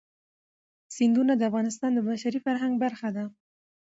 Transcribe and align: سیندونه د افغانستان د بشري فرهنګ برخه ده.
سیندونه 0.95 1.33
د 1.37 1.41
افغانستان 1.49 1.91
د 1.95 1.99
بشري 2.09 2.39
فرهنګ 2.45 2.73
برخه 2.83 3.09
ده. 3.15 3.25